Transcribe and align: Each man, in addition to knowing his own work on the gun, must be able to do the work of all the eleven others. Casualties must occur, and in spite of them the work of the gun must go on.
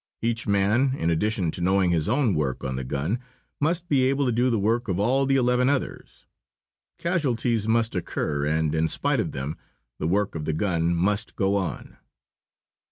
Each 0.23 0.47
man, 0.47 0.95
in 0.97 1.11
addition 1.11 1.51
to 1.51 1.61
knowing 1.61 1.91
his 1.91 2.09
own 2.09 2.33
work 2.33 2.63
on 2.63 2.75
the 2.75 2.83
gun, 2.83 3.19
must 3.59 3.87
be 3.87 4.05
able 4.05 4.25
to 4.25 4.31
do 4.31 4.49
the 4.49 4.57
work 4.57 4.87
of 4.87 4.99
all 4.99 5.27
the 5.27 5.35
eleven 5.35 5.69
others. 5.69 6.25
Casualties 6.97 7.67
must 7.67 7.93
occur, 7.95 8.43
and 8.47 8.73
in 8.73 8.87
spite 8.87 9.19
of 9.19 9.31
them 9.31 9.55
the 9.99 10.07
work 10.07 10.33
of 10.33 10.45
the 10.45 10.53
gun 10.53 10.95
must 10.95 11.35
go 11.35 11.55
on. 11.55 11.97